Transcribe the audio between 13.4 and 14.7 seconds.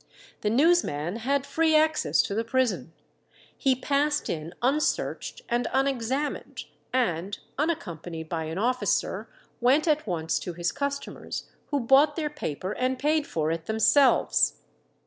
it themselves.